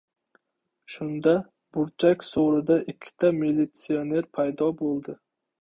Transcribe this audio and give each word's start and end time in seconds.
Shunda, 0.93 1.33
burchak 1.77 2.25
so‘rida 2.29 2.79
ikkita 2.95 3.33
militsioner 3.43 4.31
paydo 4.39 4.73
bo‘ldi. 4.85 5.17